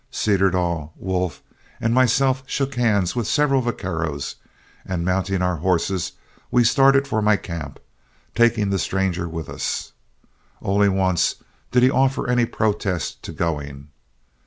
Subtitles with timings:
[0.11, 1.43] Cederdall, Wolf,
[1.79, 4.37] and myself shook hands with several vaqueros,
[4.83, 6.13] and mounting our horses
[6.49, 7.79] we started for my camp,
[8.33, 9.91] taking the stranger with us.
[10.59, 11.35] Only once
[11.69, 13.89] did he offer any protest to going.